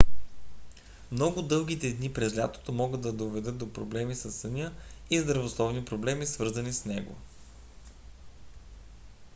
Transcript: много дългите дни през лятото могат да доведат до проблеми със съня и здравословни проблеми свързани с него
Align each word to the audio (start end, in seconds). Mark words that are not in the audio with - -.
много 1.11 1.41
дългите 1.41 1.93
дни 1.93 2.13
през 2.13 2.37
лятото 2.37 2.71
могат 2.71 3.01
да 3.01 3.13
доведат 3.13 3.57
до 3.57 3.73
проблеми 3.73 4.15
със 4.15 4.35
съня 4.35 4.71
и 5.09 5.19
здравословни 5.19 5.85
проблеми 5.85 6.25
свързани 6.25 6.73
с 6.73 6.85
него 6.85 7.15